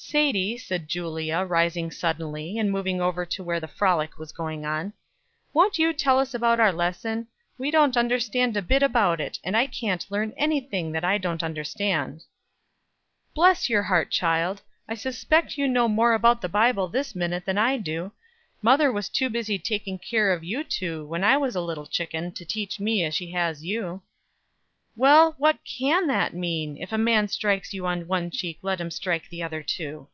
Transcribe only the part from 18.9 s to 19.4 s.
was too